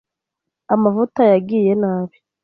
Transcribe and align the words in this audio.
Amavuta 0.73 1.21
yagiye 1.31 1.71
nabi. 1.81 2.17